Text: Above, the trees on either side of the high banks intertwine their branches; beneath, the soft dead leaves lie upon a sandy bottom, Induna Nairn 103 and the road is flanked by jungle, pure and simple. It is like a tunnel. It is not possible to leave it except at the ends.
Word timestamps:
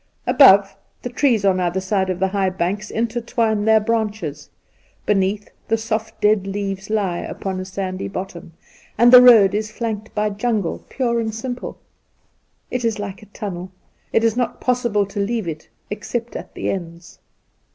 Above, 0.25 0.75
the 1.03 1.11
trees 1.11 1.45
on 1.45 1.59
either 1.59 1.79
side 1.79 2.09
of 2.09 2.17
the 2.17 2.29
high 2.29 2.49
banks 2.49 2.89
intertwine 2.89 3.65
their 3.65 3.79
branches; 3.79 4.49
beneath, 5.05 5.47
the 5.67 5.77
soft 5.77 6.19
dead 6.19 6.47
leaves 6.47 6.89
lie 6.89 7.19
upon 7.19 7.59
a 7.59 7.65
sandy 7.65 8.07
bottom, 8.07 8.51
Induna 8.97 8.97
Nairn 8.97 8.97
103 8.97 9.03
and 9.03 9.13
the 9.13 9.21
road 9.21 9.53
is 9.59 9.71
flanked 9.71 10.15
by 10.15 10.31
jungle, 10.31 10.83
pure 10.89 11.19
and 11.19 11.35
simple. 11.35 11.77
It 12.71 12.83
is 12.83 12.97
like 12.97 13.21
a 13.21 13.27
tunnel. 13.27 13.71
It 14.11 14.23
is 14.23 14.35
not 14.35 14.59
possible 14.59 15.05
to 15.05 15.19
leave 15.19 15.47
it 15.47 15.69
except 15.91 16.35
at 16.35 16.55
the 16.55 16.71
ends. 16.71 17.19